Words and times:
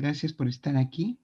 Gracias 0.00 0.32
por 0.32 0.48
estar 0.48 0.78
aquí. 0.78 1.18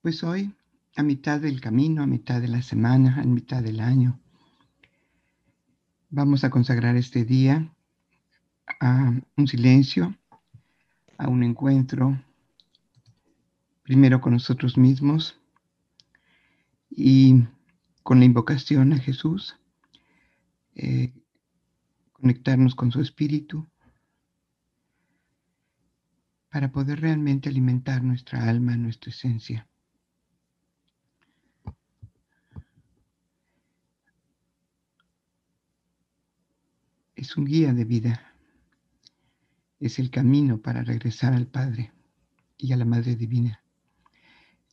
Pues 0.00 0.24
hoy, 0.24 0.54
a 0.96 1.02
mitad 1.02 1.38
del 1.38 1.60
camino, 1.60 2.02
a 2.02 2.06
mitad 2.06 2.40
de 2.40 2.48
la 2.48 2.62
semana, 2.62 3.20
a 3.20 3.24
mitad 3.24 3.62
del 3.62 3.80
año, 3.80 4.18
vamos 6.08 6.42
a 6.42 6.48
consagrar 6.48 6.96
este 6.96 7.26
día 7.26 7.70
a 8.80 9.12
un 9.36 9.46
silencio, 9.46 10.16
a 11.18 11.28
un 11.28 11.42
encuentro, 11.42 12.18
primero 13.82 14.22
con 14.22 14.32
nosotros 14.32 14.78
mismos 14.78 15.38
y 16.88 17.44
con 18.02 18.20
la 18.20 18.24
invocación 18.24 18.94
a 18.94 18.98
Jesús, 18.98 19.54
eh, 20.76 21.12
conectarnos 22.20 22.74
con 22.74 22.92
su 22.92 23.00
espíritu 23.00 23.66
para 26.50 26.70
poder 26.70 27.00
realmente 27.00 27.48
alimentar 27.48 28.02
nuestra 28.02 28.48
alma, 28.48 28.76
nuestra 28.76 29.10
esencia. 29.10 29.66
Es 37.14 37.36
un 37.36 37.44
guía 37.44 37.72
de 37.72 37.84
vida. 37.84 38.34
Es 39.78 39.98
el 39.98 40.10
camino 40.10 40.58
para 40.58 40.82
regresar 40.82 41.32
al 41.32 41.46
Padre 41.46 41.92
y 42.58 42.72
a 42.72 42.76
la 42.76 42.84
Madre 42.84 43.16
Divina. 43.16 43.62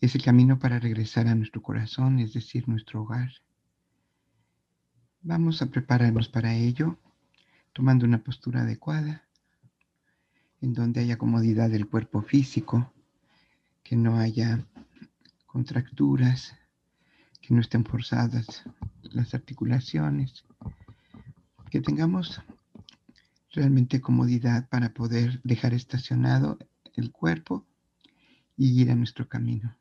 Es 0.02 0.16
el 0.16 0.24
camino 0.24 0.60
para 0.60 0.80
regresar 0.80 1.28
a 1.28 1.36
nuestro 1.36 1.62
corazón, 1.62 2.20
es 2.20 2.34
decir, 2.34 2.68
nuestro 2.68 3.04
hogar. 3.04 3.32
Vamos 5.22 5.62
a 5.62 5.68
prepararnos 5.68 6.30
para 6.30 6.56
ello 6.56 6.98
tomando 7.78 8.08
una 8.08 8.24
postura 8.24 8.62
adecuada, 8.62 9.24
en 10.62 10.74
donde 10.74 11.02
haya 11.02 11.20
comodidad 11.20 11.70
del 11.70 11.88
cuerpo 11.88 12.24
físico, 12.24 12.92
que 13.84 13.96
no 13.96 14.18
haya 14.18 14.66
contracturas, 15.46 16.56
que 17.40 17.54
no 17.54 17.62
estén 17.62 17.86
forzadas 17.86 18.64
las 19.04 19.36
articulaciones, 19.36 20.44
que 21.70 21.80
tengamos 21.80 22.42
realmente 23.52 24.02
comodidad 24.02 24.68
para 24.70 24.90
poder 24.92 25.40
dejar 25.44 25.76
estacionado 25.76 26.58
el 26.96 27.12
cuerpo 27.12 27.64
y 28.58 28.82
ir 28.82 28.90
a 28.90 28.96
nuestro 28.96 29.30
camino, 29.30 29.78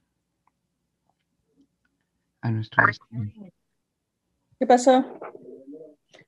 a 2.42 2.50
nuestro 2.50 2.84
destino. 2.86 3.33
¿Qué 4.58 4.67
pasó? 4.67 5.19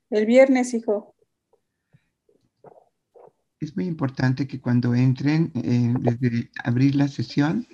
El 0.09 0.25
viernes, 0.25 0.73
hijo 0.73 1.15
es 3.61 3.77
muy 3.77 3.87
importante 3.87 4.47
que 4.47 4.61
cuando 4.61 4.95
entren, 4.95 5.51
eh, 5.55 5.95
desde 6.01 6.51
abrir 6.63 6.95
la 6.95 7.09
sesión, 7.09 7.67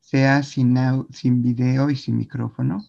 sea 0.00 0.42
sin, 0.42 0.76
sin 1.10 1.42
video 1.42 1.90
y 1.90 1.96
sin 1.96 2.16
micrófono, 2.16 2.84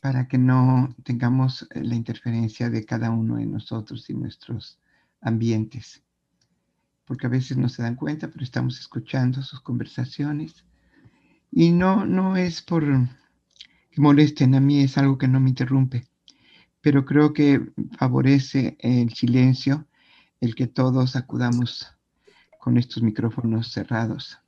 para 0.00 0.28
que 0.28 0.38
no 0.38 0.94
tengamos 1.04 1.66
eh, 1.70 1.82
la 1.82 1.94
interferencia 1.94 2.70
de 2.70 2.84
cada 2.84 3.10
uno 3.10 3.36
de 3.36 3.46
nosotros 3.46 4.08
y 4.08 4.14
nuestros 4.14 4.78
ambientes. 5.20 6.02
Porque 7.04 7.26
a 7.26 7.30
veces 7.30 7.56
no 7.56 7.68
se 7.68 7.82
dan 7.82 7.96
cuenta, 7.96 8.28
pero 8.28 8.44
estamos 8.44 8.78
escuchando 8.78 9.42
sus 9.42 9.60
conversaciones. 9.60 10.64
Y 11.50 11.70
no, 11.70 12.06
no 12.06 12.36
es 12.36 12.62
por 12.62 12.84
que 13.90 14.00
molesten 14.00 14.54
a 14.54 14.60
mí, 14.60 14.80
es 14.80 14.96
algo 14.96 15.18
que 15.18 15.28
no 15.28 15.38
me 15.38 15.50
interrumpe, 15.50 16.06
pero 16.80 17.04
creo 17.04 17.34
que 17.34 17.60
favorece 17.98 18.76
el 18.80 19.12
silencio 19.12 19.86
el 20.42 20.56
que 20.56 20.66
todos 20.66 21.14
acudamos 21.14 21.86
con 22.58 22.76
estos 22.76 23.00
micrófonos 23.00 23.70
cerrados. 23.70 24.40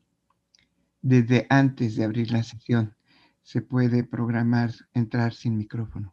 Desde 1.00 1.47
antes 1.49 1.94
de 1.94 2.03
abrir 2.03 2.32
la 2.32 2.43
sesión 2.43 2.97
se 3.44 3.62
puede 3.62 4.03
programar 4.03 4.72
entrar 4.93 5.34
sin 5.34 5.56
micrófono. 5.56 6.12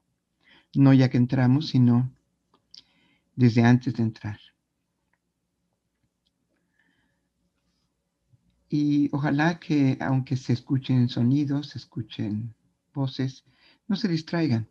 No 0.75 0.93
ya 0.93 1.09
que 1.09 1.17
entramos, 1.17 1.69
sino 1.69 2.13
desde 3.35 3.63
antes 3.63 3.95
de 3.95 4.03
entrar. 4.03 4.39
Y 8.69 9.09
ojalá 9.13 9.59
que 9.59 9.97
aunque 9.99 10.37
se 10.37 10.53
escuchen 10.53 11.09
sonidos, 11.09 11.69
se 11.69 11.79
escuchen 11.79 12.53
voces, 12.93 13.45
no 13.87 13.95
se 13.95 14.07
distraigan. 14.07 14.69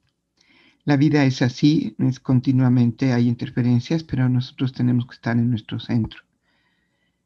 La 0.84 0.96
vida 0.96 1.24
es 1.24 1.42
así, 1.42 1.94
es 1.98 2.20
continuamente 2.20 3.12
hay 3.12 3.28
interferencias, 3.28 4.02
pero 4.02 4.28
nosotros 4.28 4.72
tenemos 4.72 5.06
que 5.06 5.14
estar 5.14 5.36
en 5.36 5.50
nuestro 5.50 5.78
centro, 5.78 6.22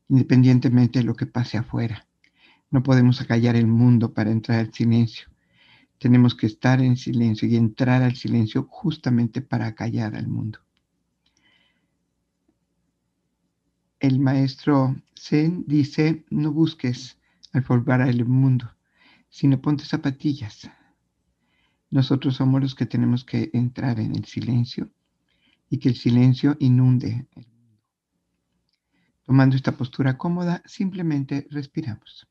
independientemente 0.08 0.98
de 0.98 1.04
lo 1.04 1.14
que 1.14 1.26
pase 1.26 1.56
afuera. 1.58 2.06
No 2.70 2.82
podemos 2.82 3.20
acallar 3.20 3.54
el 3.54 3.68
mundo 3.68 4.12
para 4.12 4.32
entrar 4.32 4.58
al 4.58 4.72
silencio. 4.72 5.28
Tenemos 5.98 6.34
que 6.34 6.46
estar 6.46 6.80
en 6.80 6.96
silencio 6.96 7.48
y 7.48 7.56
entrar 7.56 8.02
al 8.02 8.16
silencio 8.16 8.66
justamente 8.68 9.40
para 9.40 9.66
acallar 9.66 10.16
al 10.16 10.26
mundo. 10.26 10.58
El 14.00 14.18
maestro 14.18 14.96
Zen 15.16 15.64
dice, 15.66 16.24
no 16.28 16.52
busques 16.52 17.18
alfombrar 17.52 18.08
el 18.08 18.26
mundo, 18.26 18.74
sino 19.30 19.60
ponte 19.60 19.84
zapatillas, 19.84 20.68
nosotros 21.94 22.34
somos 22.34 22.60
los 22.60 22.74
que 22.74 22.86
tenemos 22.86 23.22
que 23.22 23.50
entrar 23.52 24.00
en 24.00 24.16
el 24.16 24.24
silencio 24.24 24.90
y 25.70 25.78
que 25.78 25.90
el 25.90 25.94
silencio 25.94 26.56
inunde. 26.58 27.28
Tomando 29.22 29.54
esta 29.54 29.76
postura 29.76 30.18
cómoda, 30.18 30.60
simplemente 30.66 31.46
respiramos. 31.52 32.26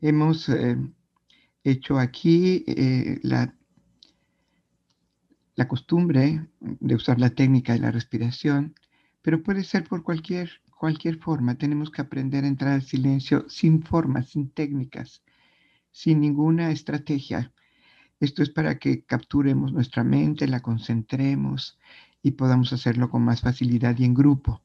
Hemos 0.00 0.48
eh, 0.50 0.76
hecho 1.64 1.98
aquí 1.98 2.62
eh, 2.68 3.18
la, 3.24 3.52
la 5.56 5.66
costumbre 5.66 6.46
de 6.60 6.94
usar 6.94 7.18
la 7.18 7.30
técnica 7.30 7.72
de 7.72 7.80
la 7.80 7.90
respiración, 7.90 8.76
pero 9.20 9.42
puede 9.42 9.64
ser 9.64 9.82
por 9.82 10.04
cualquier, 10.04 10.48
cualquier 10.78 11.18
forma. 11.18 11.56
Tenemos 11.56 11.90
que 11.90 12.02
aprender 12.02 12.44
a 12.44 12.48
entrar 12.48 12.74
al 12.74 12.82
silencio 12.82 13.46
sin 13.48 13.82
formas, 13.82 14.28
sin 14.28 14.48
técnicas, 14.50 15.24
sin 15.90 16.20
ninguna 16.20 16.70
estrategia 16.70 17.52
esto 18.20 18.42
es 18.42 18.50
para 18.50 18.78
que 18.78 19.04
capturemos 19.04 19.72
nuestra 19.72 20.02
mente, 20.04 20.48
la 20.48 20.60
concentremos 20.60 21.78
y 22.22 22.32
podamos 22.32 22.72
hacerlo 22.72 23.10
con 23.10 23.22
más 23.22 23.42
facilidad 23.42 23.96
y 23.98 24.04
en 24.04 24.14
grupo. 24.14 24.62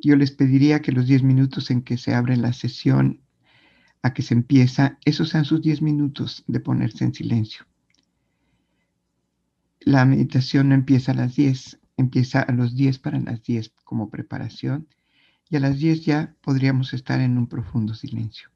Yo 0.00 0.16
les 0.16 0.30
pediría 0.30 0.80
que 0.80 0.92
los 0.92 1.06
10 1.06 1.22
minutos 1.22 1.70
en 1.70 1.82
que 1.82 1.96
se 1.96 2.14
abre 2.14 2.36
la 2.36 2.52
sesión 2.52 3.20
a 4.02 4.12
que 4.12 4.22
se 4.22 4.34
empieza, 4.34 4.98
esos 5.04 5.30
sean 5.30 5.44
sus 5.44 5.62
10 5.62 5.80
minutos 5.80 6.44
de 6.46 6.60
ponerse 6.60 7.04
en 7.04 7.14
silencio. 7.14 7.66
La 9.80 10.04
meditación 10.04 10.70
no 10.70 10.74
empieza 10.74 11.12
a 11.12 11.14
las 11.14 11.36
10, 11.36 11.80
empieza 11.96 12.40
a 12.40 12.52
los 12.52 12.74
10 12.74 12.98
para 12.98 13.18
las 13.20 13.42
10 13.42 13.72
como 13.84 14.10
preparación 14.10 14.88
y 15.48 15.56
a 15.56 15.60
las 15.60 15.78
10 15.78 16.04
ya 16.04 16.34
podríamos 16.40 16.94
estar 16.94 17.20
en 17.20 17.36
un 17.38 17.46
profundo 17.46 17.94
silencio. 17.94 18.53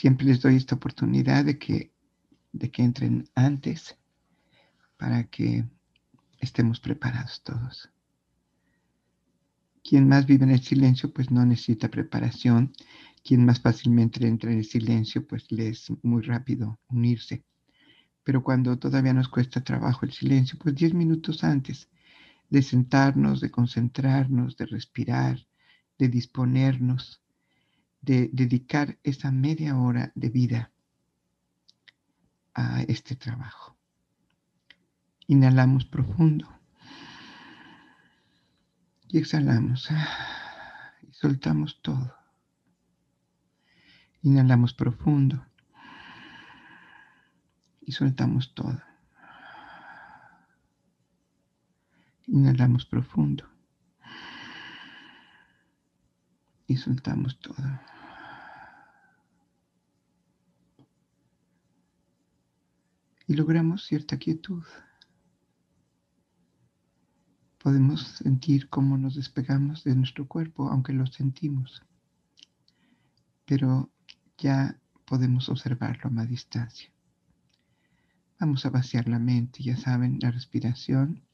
Siempre 0.00 0.24
les 0.24 0.40
doy 0.40 0.56
esta 0.56 0.76
oportunidad 0.76 1.44
de 1.44 1.58
que, 1.58 1.92
de 2.52 2.70
que 2.70 2.82
entren 2.82 3.28
antes 3.34 3.98
para 4.96 5.24
que 5.24 5.66
estemos 6.38 6.80
preparados 6.80 7.42
todos. 7.42 7.90
Quien 9.84 10.08
más 10.08 10.24
vive 10.24 10.44
en 10.44 10.52
el 10.52 10.62
silencio, 10.62 11.12
pues 11.12 11.30
no 11.30 11.44
necesita 11.44 11.90
preparación. 11.90 12.72
Quien 13.22 13.44
más 13.44 13.60
fácilmente 13.60 14.26
entra 14.26 14.50
en 14.50 14.60
el 14.60 14.64
silencio, 14.64 15.26
pues 15.26 15.52
le 15.52 15.68
es 15.68 15.92
muy 16.00 16.22
rápido 16.22 16.80
unirse. 16.88 17.44
Pero 18.24 18.42
cuando 18.42 18.78
todavía 18.78 19.12
nos 19.12 19.28
cuesta 19.28 19.62
trabajo 19.62 20.06
el 20.06 20.12
silencio, 20.12 20.58
pues 20.58 20.74
diez 20.76 20.94
minutos 20.94 21.44
antes 21.44 21.90
de 22.48 22.62
sentarnos, 22.62 23.42
de 23.42 23.50
concentrarnos, 23.50 24.56
de 24.56 24.64
respirar, 24.64 25.46
de 25.98 26.08
disponernos, 26.08 27.19
de 28.00 28.30
dedicar 28.32 28.98
esa 29.02 29.30
media 29.30 29.78
hora 29.78 30.12
de 30.14 30.30
vida 30.30 30.72
a 32.54 32.82
este 32.82 33.16
trabajo. 33.16 33.76
Inhalamos 35.26 35.84
profundo 35.84 36.48
y 39.08 39.18
exhalamos 39.18 39.88
y 41.02 41.12
soltamos 41.12 41.80
todo. 41.82 42.14
Inhalamos 44.22 44.74
profundo 44.74 45.46
y 47.80 47.92
soltamos 47.92 48.54
todo. 48.54 48.82
Inhalamos 52.26 52.86
profundo 52.86 53.59
y 56.70 56.76
soltamos 56.76 57.36
todo. 57.40 57.56
Y 63.26 63.34
logramos 63.34 63.86
cierta 63.86 64.18
quietud. 64.18 64.62
Podemos 67.58 68.02
sentir 68.18 68.68
cómo 68.68 68.96
nos 68.98 69.16
despegamos 69.16 69.82
de 69.82 69.96
nuestro 69.96 70.28
cuerpo, 70.28 70.68
aunque 70.68 70.92
lo 70.92 71.06
sentimos, 71.06 71.82
pero 73.46 73.90
ya 74.38 74.78
podemos 75.06 75.48
observarlo 75.48 76.02
a 76.04 76.10
más 76.10 76.28
distancia. 76.28 76.88
Vamos 78.38 78.64
a 78.64 78.70
vaciar 78.70 79.08
la 79.08 79.18
mente, 79.18 79.64
ya 79.64 79.76
saben, 79.76 80.20
la 80.22 80.30
respiración, 80.30 81.24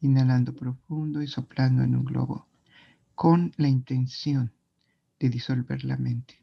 inhalando 0.00 0.56
profundo 0.56 1.22
y 1.22 1.28
soplando 1.28 1.84
en 1.84 1.94
un 1.94 2.04
globo, 2.04 2.48
con 3.14 3.52
la 3.56 3.68
intención 3.68 4.52
de 5.22 5.30
disolver 5.30 5.84
la 5.84 5.96
mente. 5.96 6.42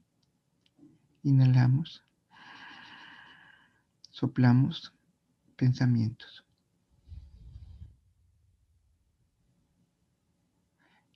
Inhalamos, 1.24 2.02
soplamos 4.10 4.94
pensamientos. 5.58 6.46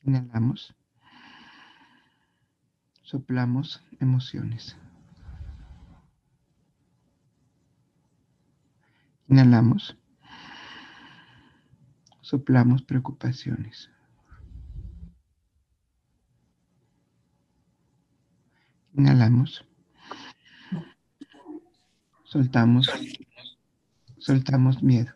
Inhalamos, 0.02 0.76
soplamos 3.02 3.82
emociones. 4.02 4.76
Inhalamos, 9.30 9.98
soplamos 12.20 12.82
preocupaciones. 12.82 13.90
Inhalamos, 18.96 19.66
soltamos, 22.26 22.90
soltamos 24.20 24.84
miedo. 24.84 25.14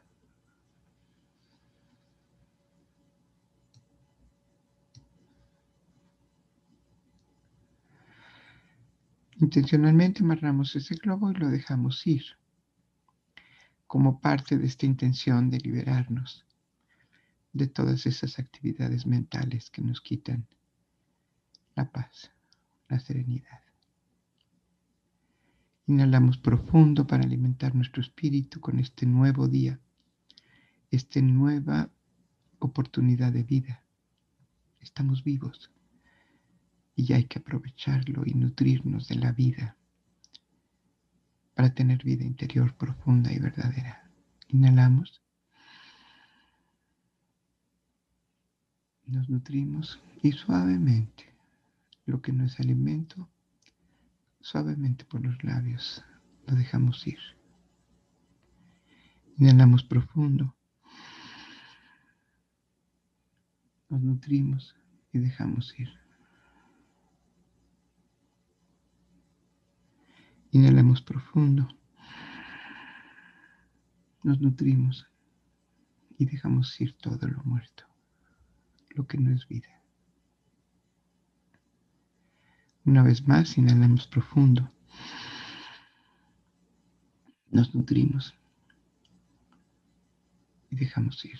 Intencionalmente 9.39 10.23
amarramos 10.23 10.75
ese 10.75 10.95
globo 10.95 11.29
y 11.29 11.35
lo 11.35 11.49
dejamos 11.49 12.07
ir 12.07 12.23
como 13.85 14.19
parte 14.19 14.57
de 14.57 14.65
esta 14.65 14.87
intención 14.87 15.51
de 15.51 15.59
liberarnos 15.59 16.45
de 17.53 17.67
todas 17.67 18.07
esas 18.07 18.39
actividades 18.39 19.05
mentales 19.05 19.69
que 19.69 19.81
nos 19.83 20.01
quitan 20.01 20.47
la 21.75 21.91
paz, 21.91 22.31
la 22.89 22.99
serenidad. 22.99 23.66
Inhalamos 25.87 26.37
profundo 26.37 27.07
para 27.07 27.23
alimentar 27.23 27.73
nuestro 27.73 28.01
espíritu 28.01 28.59
con 28.59 28.77
este 28.77 29.05
nuevo 29.05 29.47
día, 29.47 29.79
esta 30.91 31.21
nueva 31.21 31.89
oportunidad 32.59 33.31
de 33.31 33.43
vida. 33.43 33.83
Estamos 34.81 35.23
vivos 35.23 35.71
y 36.93 37.13
hay 37.13 37.23
que 37.23 37.39
aprovecharlo 37.39 38.23
y 38.25 38.33
nutrirnos 38.33 39.07
de 39.07 39.15
la 39.15 39.31
vida 39.31 39.77
para 41.55 41.73
tener 41.73 42.03
vida 42.03 42.25
interior 42.25 42.75
profunda 42.75 43.31
y 43.31 43.39
verdadera. 43.39 44.11
Inhalamos. 44.49 45.21
Nos 49.05 49.29
nutrimos 49.29 50.01
y 50.21 50.33
suavemente, 50.33 51.33
lo 52.05 52.21
que 52.21 52.33
no 52.33 52.43
es 52.43 52.59
alimento, 52.59 53.29
suavemente 54.49 55.03
por 55.03 55.21
los 55.21 55.43
labios 55.43 56.05
lo 56.45 56.55
dejamos 56.55 57.05
ir. 57.05 57.19
Inhalamos 59.35 59.83
profundo. 59.83 60.55
Nos 63.89 64.01
nutrimos 64.01 64.73
y 65.11 65.19
dejamos 65.19 65.77
ir. 65.77 65.89
Inhalamos 70.51 71.01
profundo. 71.01 71.67
Nos 74.23 74.39
nutrimos 74.39 75.05
y 76.17 76.25
dejamos 76.25 76.79
ir 76.79 76.97
todo 76.97 77.27
lo 77.27 77.43
muerto, 77.43 77.83
lo 78.95 79.05
que 79.07 79.17
no 79.17 79.35
es 79.35 79.45
vida. 79.45 79.76
Una 82.87 83.03
vez 83.03 83.27
más, 83.27 83.57
inhalamos 83.57 84.07
profundo. 84.07 84.71
Nos 87.51 87.75
nutrimos 87.75 88.33
y 90.71 90.77
dejamos 90.77 91.25
ir. 91.25 91.37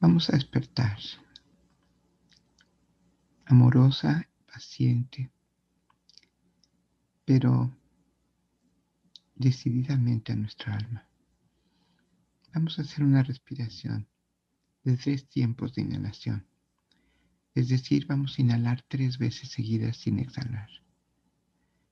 Vamos 0.00 0.30
a 0.30 0.32
despertar 0.32 0.98
amorosa, 3.44 4.26
paciente, 4.50 5.30
pero 7.26 7.70
decididamente 9.34 10.32
a 10.32 10.36
nuestra 10.36 10.74
alma. 10.74 11.06
Vamos 12.54 12.78
a 12.78 12.82
hacer 12.82 13.04
una 13.04 13.22
respiración 13.22 14.08
de 14.84 14.96
tres 14.96 15.28
tiempos 15.28 15.74
de 15.74 15.82
inhalación. 15.82 16.49
Es 17.54 17.68
decir, 17.68 18.06
vamos 18.06 18.38
a 18.38 18.42
inhalar 18.42 18.82
tres 18.88 19.18
veces 19.18 19.50
seguidas 19.50 19.96
sin 19.96 20.18
exhalar. 20.18 20.68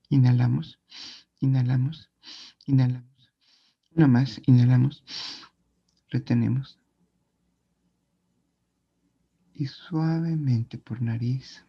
Inhalamos, 0.08 0.78
inhalamos, 1.40 2.10
inhalamos. 2.66 3.30
Una 3.94 4.06
más, 4.06 4.40
inhalamos, 4.46 5.02
retenemos. 6.08 6.78
Y 9.52 9.66
suavemente 9.66 10.78
por 10.78 11.02
nariz, 11.02 11.64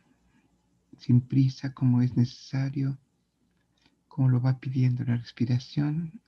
sin 0.99 1.21
prisa 1.21 1.73
como 1.73 2.01
es 2.03 2.15
necesario, 2.15 2.99
como 4.07 4.29
lo 4.29 4.41
va 4.41 4.59
pidiendo 4.59 5.03
la 5.03 5.17
respiración, 5.17 6.21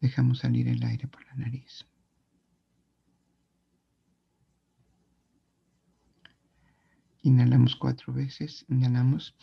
dejamos 0.00 0.40
salir 0.40 0.68
el 0.68 0.84
aire 0.84 1.08
por 1.08 1.24
la 1.26 1.34
nariz. 1.36 1.86
Inhalamos 7.22 7.76
cuatro 7.76 8.12
veces, 8.12 8.64
inhalamos, 8.68 9.34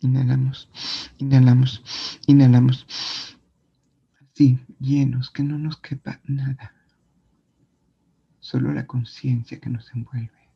inhalamos, 0.00 0.68
inhalamos, 1.18 1.82
inhalamos. 2.26 2.86
Así, 4.20 4.58
llenos, 4.78 5.30
que 5.30 5.42
no 5.42 5.58
nos 5.58 5.76
quepa 5.78 6.20
nada. 6.24 6.74
Solo 8.40 8.72
la 8.72 8.86
conciencia 8.86 9.60
que 9.60 9.70
nos 9.70 9.94
envuelve. 9.94 10.50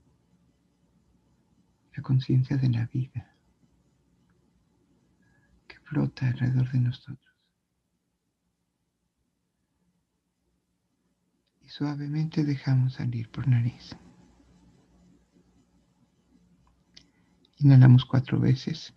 La 1.97 2.03
conciencia 2.03 2.57
de 2.57 2.69
la 2.71 2.87
vida 2.87 3.35
flota 5.85 6.27
alrededor 6.27 6.71
de 6.73 6.81
nosotros. 6.81 7.35
Y 11.63 11.69
suavemente 11.69 12.45
dejamos 12.45 12.95
salir 12.95 13.31
por 13.31 13.47
nariz. 13.47 13.97
Inhalamos 17.65 18.05
cuatro 18.05 18.39
veces. 18.39 18.93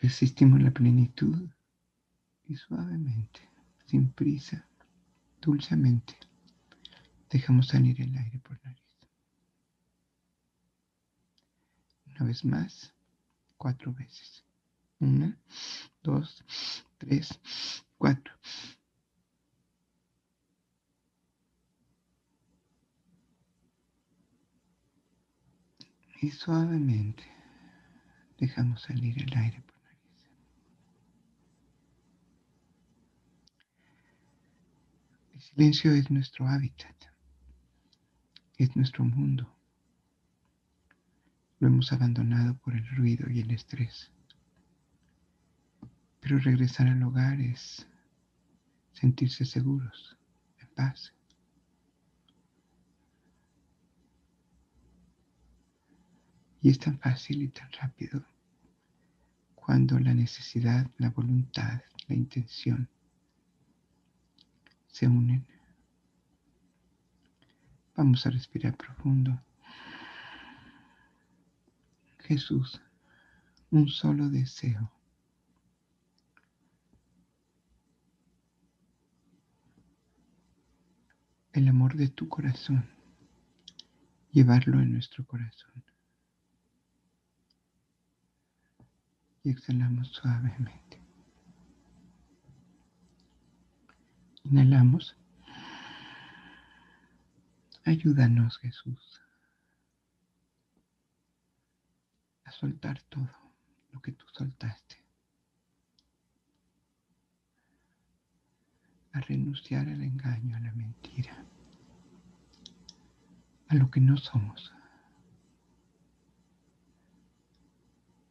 Resistimos 0.00 0.62
la 0.62 0.70
plenitud 0.70 1.50
y 2.46 2.56
suavemente, 2.56 3.40
sin 3.86 4.10
prisa, 4.10 4.66
dulcemente 5.40 6.16
Dejamos 7.28 7.66
salir 7.66 8.00
el 8.00 8.16
aire 8.16 8.38
por 8.38 8.58
nariz. 8.64 8.84
Una 12.06 12.26
vez 12.26 12.44
más, 12.44 12.94
cuatro 13.56 13.92
veces. 13.92 14.44
Una, 15.00 15.36
dos, 16.02 16.44
tres, 16.96 17.40
cuatro. 17.98 18.32
Y 26.20 26.30
suavemente 26.30 27.24
dejamos 28.38 28.82
salir 28.82 29.20
el 29.22 29.36
aire 29.36 29.60
por 29.62 29.74
nariz. 29.82 30.28
El 35.32 35.40
silencio 35.40 35.92
es 35.92 36.10
nuestro 36.10 36.46
hábitat 36.46 36.94
es 38.58 38.76
nuestro 38.76 39.04
mundo. 39.04 39.52
Lo 41.58 41.68
hemos 41.68 41.92
abandonado 41.92 42.54
por 42.58 42.74
el 42.74 42.86
ruido 42.96 43.28
y 43.30 43.40
el 43.40 43.50
estrés. 43.50 44.10
Pero 46.20 46.38
regresar 46.38 46.88
al 46.88 47.02
hogar 47.02 47.40
es 47.40 47.86
sentirse 48.92 49.44
seguros, 49.44 50.16
en 50.58 50.68
paz. 50.68 51.12
Y 56.64 56.70
es 56.70 56.78
tan 56.78 56.98
fácil 56.98 57.42
y 57.42 57.48
tan 57.48 57.70
rápido 57.72 58.24
cuando 59.54 59.98
la 59.98 60.14
necesidad, 60.14 60.90
la 60.96 61.10
voluntad, 61.10 61.82
la 62.08 62.14
intención 62.14 62.88
se 64.86 65.06
unen. 65.06 65.46
Vamos 67.94 68.24
a 68.24 68.30
respirar 68.30 68.78
profundo. 68.78 69.38
Jesús, 72.20 72.80
un 73.70 73.86
solo 73.88 74.30
deseo. 74.30 74.90
El 81.52 81.68
amor 81.68 81.94
de 81.94 82.08
tu 82.08 82.26
corazón, 82.26 82.88
llevarlo 84.32 84.80
en 84.80 84.94
nuestro 84.94 85.26
corazón. 85.26 85.84
Y 89.44 89.50
exhalamos 89.50 90.08
suavemente. 90.08 91.02
Inhalamos. 94.44 95.16
Ayúdanos, 97.84 98.56
Jesús, 98.58 99.20
a 102.44 102.52
soltar 102.52 103.02
todo 103.10 103.28
lo 103.92 104.00
que 104.00 104.12
tú 104.12 104.24
soltaste. 104.32 105.04
A 109.12 109.20
renunciar 109.20 109.86
al 109.88 110.02
engaño, 110.02 110.56
a 110.56 110.60
la 110.60 110.72
mentira, 110.72 111.44
a 113.68 113.74
lo 113.74 113.90
que 113.90 114.00
no 114.00 114.16
somos. 114.16 114.72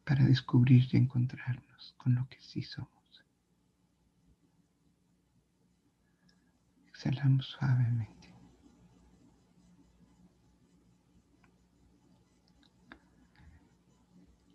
Para 0.04 0.24
descubrir 0.24 0.86
y 0.92 0.96
encontrarnos 0.98 1.94
con 1.96 2.14
lo 2.14 2.28
que 2.28 2.40
sí 2.40 2.62
somos. 2.62 2.90
Exhalamos 6.88 7.46
suavemente. 7.46 8.32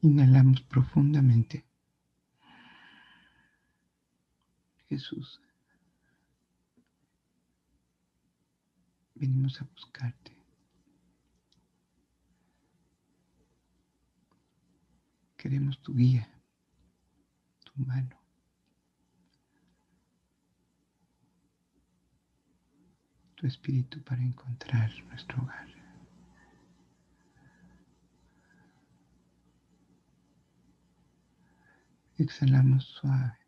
Inhalamos 0.02 0.62
profundamente. 0.62 1.66
Jesús, 4.88 5.40
venimos 9.14 9.62
a 9.62 9.66
buscarte. 9.66 10.39
Queremos 15.40 15.82
tu 15.82 15.96
guía, 15.96 16.30
tu 17.64 17.72
mano. 17.78 18.20
tu 23.40 23.48
espíritu 23.48 24.04
para 24.04 24.22
encontrar 24.22 24.92
nuestro 25.08 25.42
hogar. 25.42 25.68
Exhalamos 32.18 32.84
suave. 32.84 33.39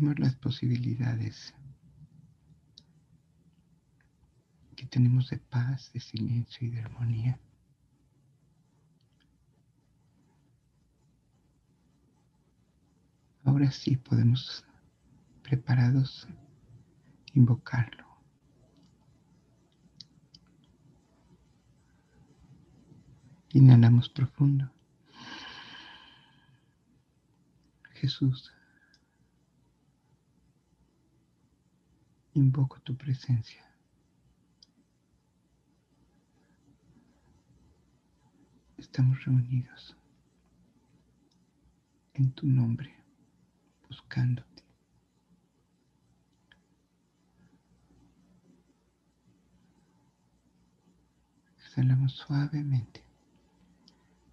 Las 0.00 0.34
posibilidades 0.36 1.54
que 4.74 4.86
tenemos 4.86 5.28
de 5.30 5.38
paz, 5.38 5.92
de 5.92 6.00
silencio 6.00 6.66
y 6.66 6.70
de 6.70 6.80
armonía. 6.80 7.38
Ahora 13.44 13.70
sí 13.70 13.96
podemos 13.96 14.64
preparados 15.42 16.26
invocarlo. 17.34 18.06
Inhalamos 23.50 24.08
profundo. 24.08 24.72
Jesús. 27.92 28.52
Invoco 32.34 32.80
tu 32.80 32.96
presencia. 32.96 33.62
Estamos 38.78 39.24
reunidos 39.24 39.96
en 42.14 42.32
tu 42.32 42.46
nombre, 42.46 42.94
buscándote. 43.88 44.64
Exhalamos 51.58 52.12
suavemente 52.12 53.02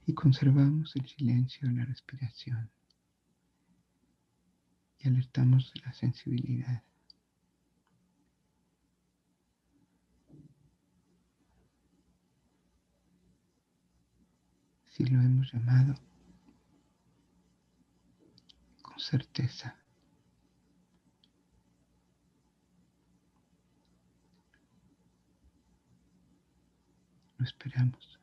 y 0.06 0.14
conservamos 0.14 0.96
el 0.96 1.08
silencio 1.08 1.68
en 1.68 1.78
la 1.78 1.86
respiración 1.86 2.70
y 4.98 5.08
alertamos 5.08 5.72
la 5.86 5.94
sensibilidad. 5.94 6.84
Si 15.00 15.06
lo 15.06 15.22
hemos 15.22 15.54
llamado 15.54 15.96
con 18.82 19.00
certeza. 19.00 19.78
Lo 27.38 27.46
esperamos. 27.46 28.19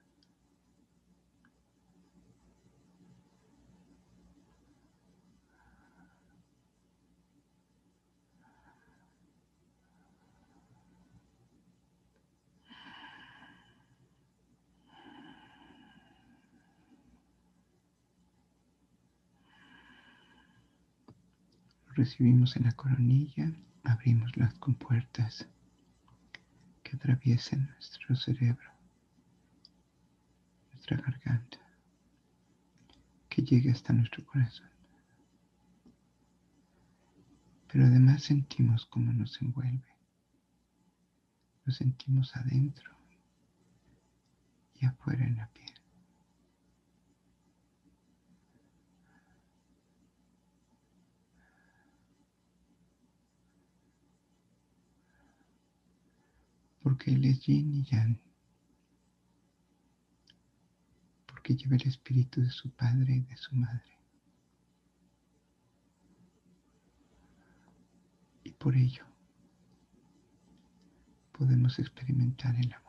Recibimos 21.96 22.56
en 22.56 22.64
la 22.64 22.72
coronilla, 22.72 23.50
abrimos 23.82 24.36
las 24.36 24.52
compuertas 24.54 25.48
que 26.82 26.94
atraviesen 26.96 27.66
nuestro 27.72 28.14
cerebro, 28.14 28.70
nuestra 30.72 30.98
garganta, 30.98 31.58
que 33.28 33.42
llegue 33.42 33.70
hasta 33.70 33.92
nuestro 33.92 34.24
corazón. 34.26 34.68
Pero 37.72 37.86
además 37.86 38.22
sentimos 38.22 38.86
cómo 38.86 39.12
nos 39.12 39.40
envuelve. 39.40 39.96
Lo 41.64 41.72
sentimos 41.72 42.36
adentro 42.36 42.90
y 44.74 44.86
afuera 44.86 45.24
en 45.24 45.36
la 45.36 45.48
piel. 45.48 45.75
Porque 56.86 57.10
Él 57.10 57.24
es 57.24 57.44
yin 57.44 57.74
y 57.74 57.82
yang, 57.82 58.16
porque 61.26 61.56
lleva 61.56 61.74
el 61.74 61.82
espíritu 61.82 62.40
de 62.40 62.48
su 62.48 62.70
padre 62.70 63.16
y 63.16 63.20
de 63.22 63.36
su 63.36 63.56
madre. 63.56 63.98
Y 68.44 68.52
por 68.52 68.76
ello 68.76 69.04
podemos 71.32 71.76
experimentar 71.80 72.54
el 72.54 72.72
amor. 72.72 72.85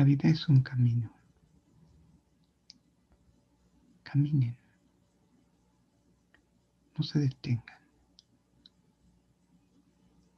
La 0.00 0.04
vida 0.04 0.30
es 0.30 0.48
un 0.48 0.62
camino. 0.62 1.12
Caminen. 4.02 4.56
No 6.96 7.04
se 7.04 7.18
detengan. 7.18 7.78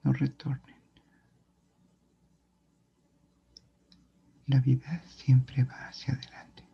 No 0.03 0.13
retornen. 0.15 0.83
La 4.49 4.59
vida 4.59 5.01
siempre 5.07 5.63
va 5.63 5.87
hacia 5.87 6.15
adelante. 6.15 6.65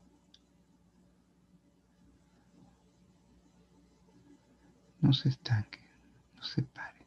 No 5.03 5.13
se 5.13 5.29
estanquen, 5.29 5.85
no 6.37 6.43
se 6.43 6.63
paren. 6.63 6.98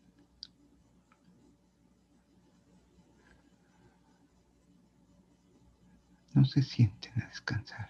No 6.34 6.46
se 6.46 6.62
sienten 6.64 7.12
a 7.22 7.28
descansar. 7.28 7.90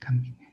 Caminen. 0.00 0.45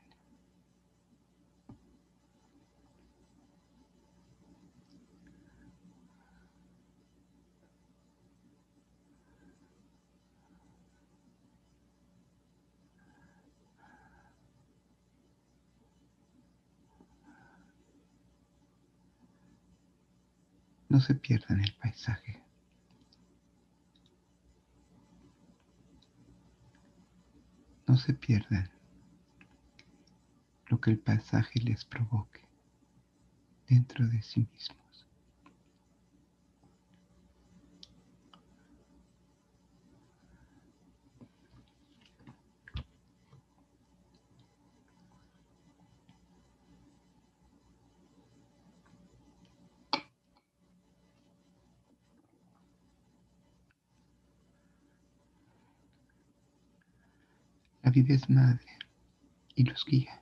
No 20.94 21.00
se 21.00 21.16
pierdan 21.16 21.60
el 21.60 21.74
paisaje. 21.74 22.40
No 27.88 27.96
se 27.96 28.14
pierdan 28.14 28.70
lo 30.68 30.80
que 30.80 30.92
el 30.92 31.00
paisaje 31.00 31.58
les 31.58 31.84
provoque 31.84 32.42
dentro 33.66 34.06
de 34.06 34.22
sí 34.22 34.46
mismos. 34.52 34.83
Es 57.96 58.28
madre 58.28 58.66
y 59.54 59.62
los 59.62 59.84
guía. 59.84 60.20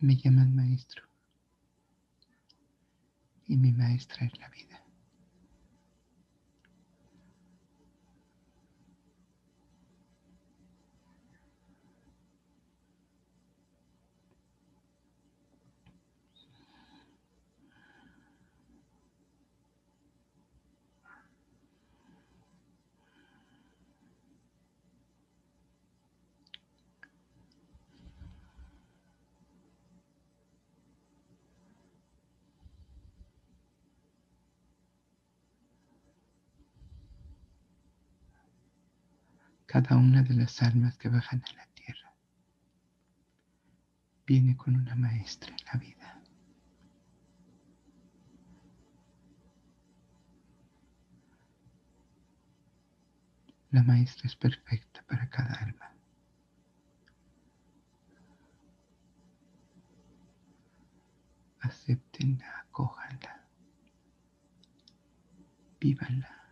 Me 0.00 0.16
llaman 0.16 0.54
maestro 0.54 1.02
y 3.46 3.56
mi 3.56 3.72
maestra 3.72 4.26
es 4.26 4.38
la 4.38 4.50
vida. 4.50 4.83
Cada 39.86 40.00
una 40.00 40.22
de 40.22 40.32
las 40.32 40.62
almas 40.62 40.96
que 40.96 41.10
bajan 41.10 41.42
a 41.44 41.52
la 41.52 41.66
tierra 41.74 42.14
viene 44.26 44.56
con 44.56 44.76
una 44.76 44.94
maestra 44.94 45.50
en 45.50 45.64
la 45.66 45.78
vida. 45.78 46.22
La 53.72 53.82
maestra 53.82 54.26
es 54.26 54.36
perfecta 54.36 55.02
para 55.06 55.28
cada 55.28 55.52
alma. 55.52 55.92
Acéptenla, 61.60 62.60
acójanla, 62.60 63.46
vívanla. 65.78 66.43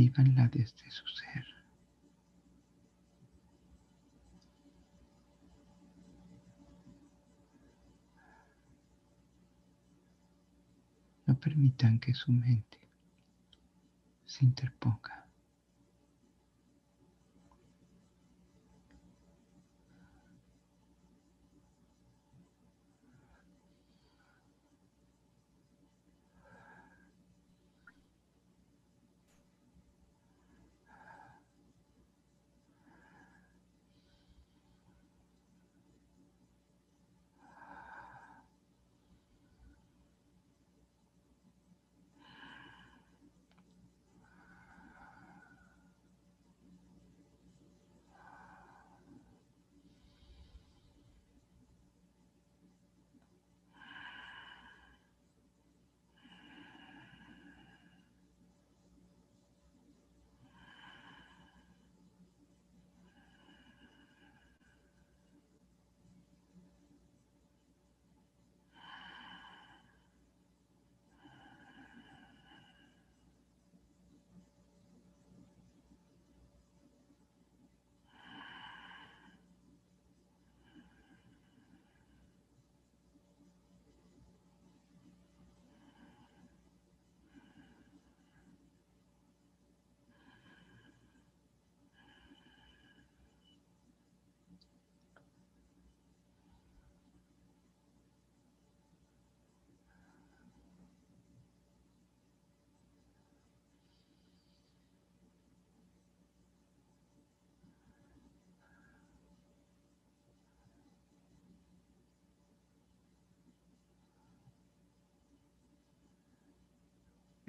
Vívanla 0.00 0.48
desde 0.48 0.90
su 0.90 1.06
ser. 1.08 1.44
No 11.26 11.38
permitan 11.38 11.98
que 11.98 12.14
su 12.14 12.32
mente 12.32 12.78
se 14.24 14.46
interponga. 14.46 15.19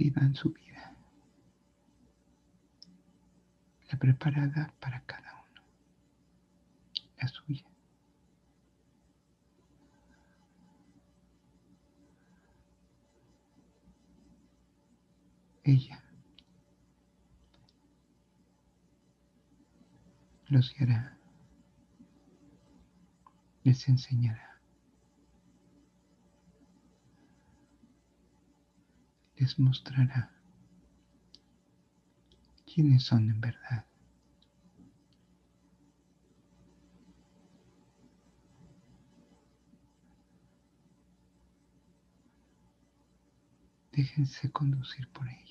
Vivan 0.01 0.33
su 0.33 0.51
vida, 0.51 0.95
la 3.91 3.99
preparada 3.99 4.73
para 4.79 5.01
cada 5.05 5.31
uno, 5.51 5.61
la 7.19 7.27
suya. 7.27 7.65
Ella 15.63 16.03
los 20.47 20.73
guiará, 20.73 21.15
les 23.63 23.87
enseñará. 23.87 24.50
Les 29.41 29.58
mostrará 29.58 30.30
quiénes 32.67 33.04
son 33.04 33.27
en 33.27 33.39
verdad. 33.41 33.86
Déjense 43.91 44.51
conducir 44.51 45.08
por 45.10 45.27
ella. 45.27 45.50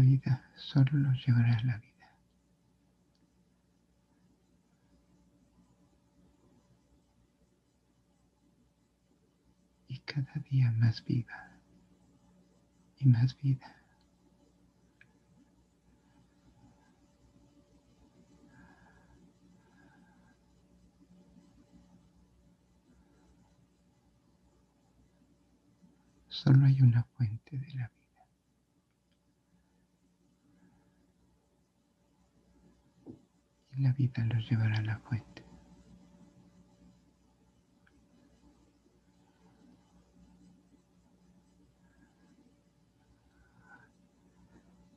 Vida 0.00 0.48
solo 0.54 0.92
los 0.92 1.26
llevará 1.26 1.60
la 1.64 1.76
vida. 1.78 2.12
Y 9.88 9.98
cada 10.00 10.32
día 10.50 10.70
más 10.70 11.04
viva 11.04 11.50
y 12.98 13.06
más 13.06 13.36
vida. 13.40 13.74
Solo 26.28 26.66
hay 26.66 26.80
una 26.82 27.02
fuente 27.02 27.58
de 27.58 27.66
la 27.74 27.88
vida. 27.88 27.97
La 33.78 33.92
vida 33.92 34.24
los 34.26 34.48
llevará 34.48 34.76
a 34.76 34.82
la 34.82 34.98
fuente. 34.98 35.44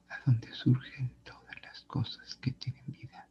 A 0.09 0.19
donde 0.25 0.51
surgen 0.53 1.11
todas 1.23 1.61
las 1.61 1.81
cosas 1.81 2.35
que 2.35 2.51
tienen 2.51 2.83
vida. 2.87 3.27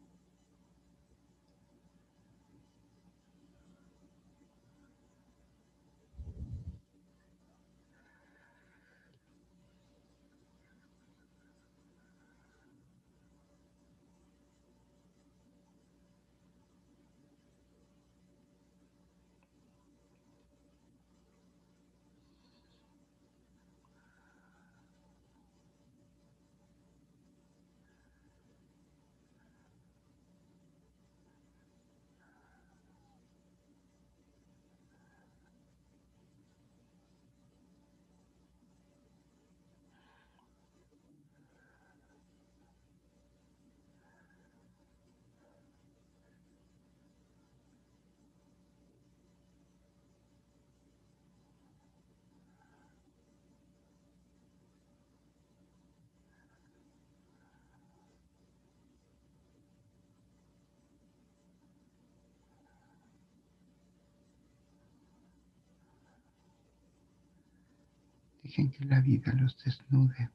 Dejen 68.51 68.73
que 68.73 68.85
la 68.85 69.01
vida 69.01 69.33
los 69.35 69.57
desnude 69.63 70.29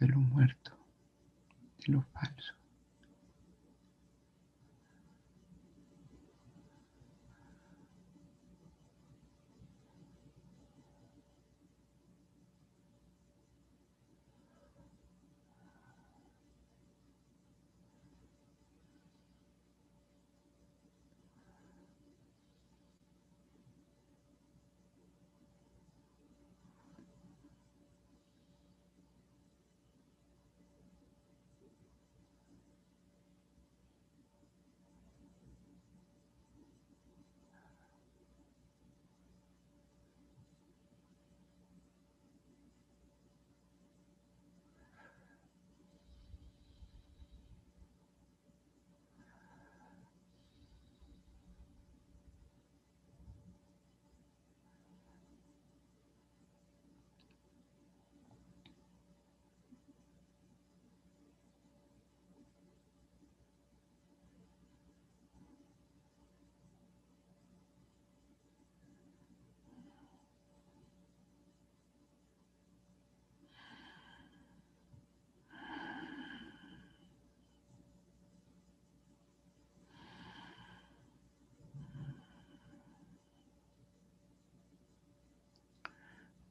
de 0.00 0.08
lo 0.08 0.18
muerto, 0.18 0.76
de 1.78 1.92
lo 1.92 2.02
falso. 2.02 2.52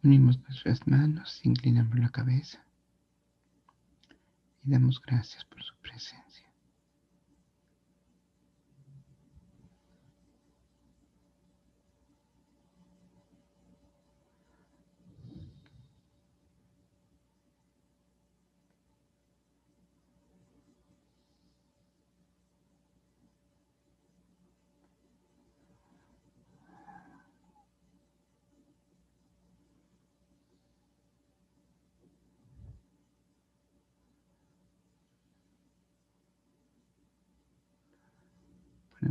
Unimos 0.05 0.39
nuestras 0.41 0.85
manos, 0.85 1.41
inclinamos 1.43 1.97
la 1.97 2.09
cabeza 2.09 2.63
y 4.63 4.69
damos 4.69 5.01
gracias 5.01 5.43
por 5.45 5.63
su 5.63 5.75
presencia. 5.77 6.44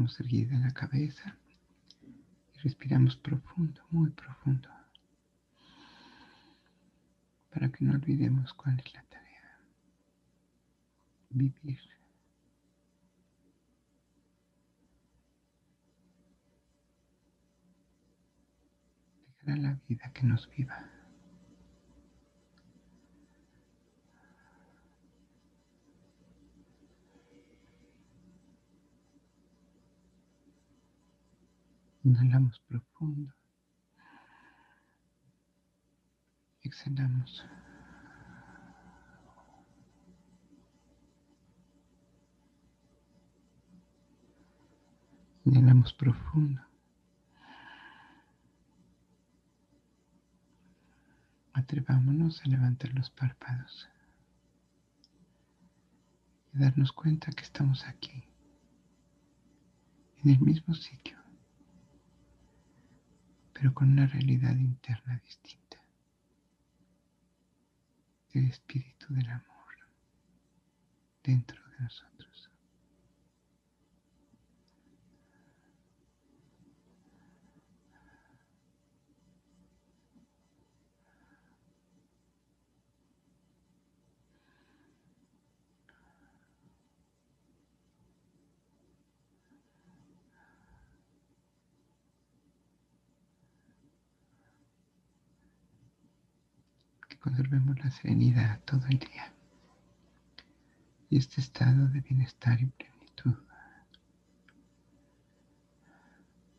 Mantenemos 0.05 0.21
erguida 0.21 0.59
la 0.59 0.71
cabeza 0.75 1.39
y 2.03 2.59
respiramos 2.59 3.17
profundo, 3.17 3.81
muy 3.91 4.11
profundo, 4.11 4.69
para 7.49 7.71
que 7.71 7.87
no 7.87 7.93
olvidemos 7.93 8.53
cuál 8.53 8.79
es 8.81 8.93
la 8.93 9.03
tarea. 9.05 9.59
Vivir. 11.31 11.81
Dejar 19.39 19.55
a 19.55 19.57
la 19.57 19.81
vida 19.89 20.13
que 20.13 20.23
nos 20.25 20.51
viva. 20.51 20.94
Inhalamos 32.05 32.59
profundo. 32.69 33.33
Exhalamos. 36.61 37.47
Inhalamos 45.47 45.95
profundo. 45.95 46.61
Atrevámonos 51.55 52.43
a 52.45 52.49
levantar 52.49 52.93
los 52.93 53.09
párpados 53.09 53.89
y 56.53 56.59
darnos 56.59 56.93
cuenta 56.93 57.33
que 57.33 57.45
estamos 57.45 57.87
aquí, 57.87 58.25
en 60.23 60.31
el 60.33 60.41
mismo 60.41 60.75
sitio 60.75 61.24
pero 63.55 63.73
con 63.73 63.91
una 63.93 64.07
realidad 64.07 64.55
interna 64.57 65.19
distinta. 65.25 65.81
El 68.33 68.47
espíritu 68.47 69.15
del 69.15 69.31
amor 69.31 69.55
dentro 71.23 71.59
de 71.71 71.85
nosotros. 71.85 72.24
Conservemos 97.25 97.83
la 97.83 97.91
serenidad 97.91 98.61
todo 98.67 98.85
el 98.87 98.99
día 98.99 99.33
y 101.09 101.17
este 101.17 101.41
estado 101.41 101.89
de 101.89 102.03
bienestar 102.03 102.61
y 102.61 102.67
plenitud 102.67 103.35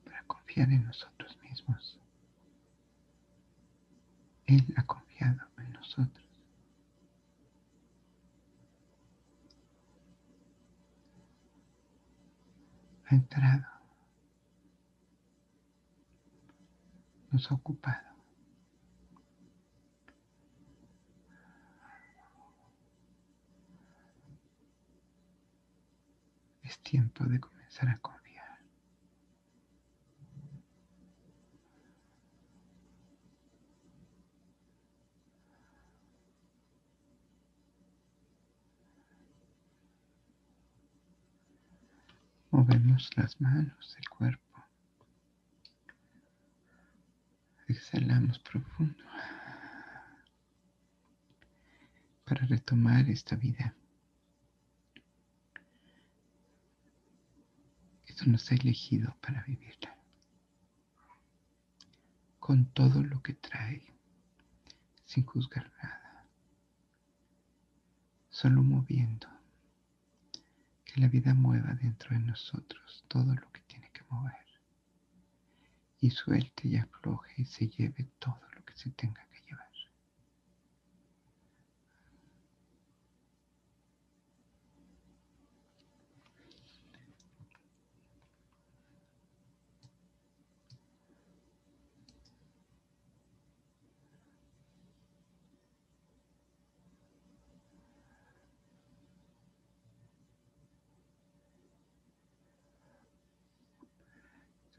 para 0.04 0.23
confiar 0.23 0.71
en 0.71 0.84
nosotros 0.86 1.38
mismos. 1.43 1.99
Él 4.47 4.73
ha 4.75 4.84
confiado 4.88 5.43
en 5.60 5.71
nosotros. 5.73 6.25
Ha 13.06 13.13
entrado. 13.13 13.67
Nos 17.30 17.51
ha 17.51 17.54
ocupado. 17.54 18.14
Es 26.65 26.80
tiempo 26.80 27.23
de 27.25 27.39
comenzar 27.39 27.88
a 27.89 27.99
confiar. 27.99 28.60
Movemos 42.49 43.12
las 43.15 43.39
manos, 43.39 43.95
el 43.99 44.10
cuerpo. 44.10 44.65
Exhalamos 47.67 48.39
profundo 48.39 49.04
para 52.23 52.43
retomar 52.47 53.08
esta 53.08 53.36
vida. 53.36 53.75
Nos 58.25 58.51
ha 58.51 58.55
elegido 58.55 59.15
para 59.21 59.43
vivirla. 59.43 59.95
Con 62.39 62.65
todo 62.65 63.03
lo 63.03 63.21
que 63.21 63.33
trae, 63.33 63.81
sin 65.05 65.25
juzgar 65.25 65.71
nada. 65.81 66.25
Solo 68.29 68.63
moviendo. 68.63 69.27
Que 70.83 71.01
la 71.01 71.07
vida 71.07 71.33
mueva 71.33 71.73
dentro 71.73 72.11
de 72.11 72.19
nosotros 72.19 73.03
todo 73.07 73.33
lo 73.33 73.51
que 73.51 73.61
tiene 73.61 73.89
que 73.91 74.03
mover. 74.09 74.45
Y 75.99 76.11
suelte 76.11 76.67
y 76.67 76.77
afloje 76.77 77.41
y 77.41 77.45
se 77.45 77.67
lleve 77.67 78.07
todo 78.19 78.39
lo 78.55 78.63
que 78.63 78.75
se 78.75 78.91
tenga 78.91 79.25
que 79.27 79.41
llevar. 79.41 79.65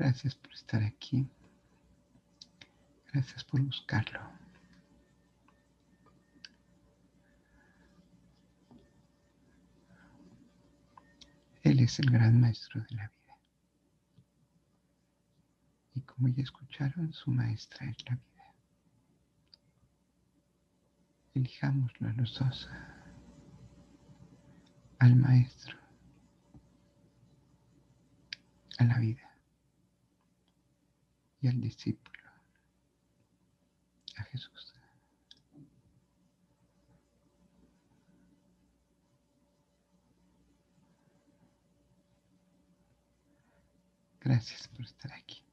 Gracias 0.06 0.36
por 0.36 0.52
estar 0.52 0.84
aquí. 0.84 1.28
Gracias 3.12 3.42
por 3.42 3.60
buscarlo. 3.60 4.20
Él 11.64 11.80
es 11.80 11.98
el 11.98 12.08
gran 12.08 12.40
maestro 12.40 12.82
de 12.82 12.94
la 12.94 13.08
vida. 13.08 13.36
Y 15.94 16.02
como 16.02 16.28
ya 16.28 16.44
escucharon, 16.44 17.12
su 17.12 17.32
maestra 17.32 17.90
es 17.90 17.96
la 18.08 18.14
vida. 18.14 18.54
Elijámoslo 21.34 22.08
a 22.08 22.12
los 22.12 22.38
dos. 22.38 22.70
Al 25.00 25.16
maestro. 25.16 25.76
A 28.78 28.84
la 28.84 29.00
vida 29.00 29.25
y 31.40 31.48
al 31.48 31.60
discípulo, 31.60 32.20
a 34.16 34.22
Jesús. 34.24 34.72
Gracias 44.20 44.66
por 44.66 44.84
estar 44.84 45.12
aquí. 45.12 45.45